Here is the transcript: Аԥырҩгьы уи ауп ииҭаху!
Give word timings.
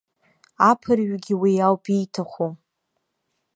Аԥырҩгьы 0.69 1.35
уи 1.41 1.61
ауп 1.67 1.83
ииҭаху! 1.95 2.51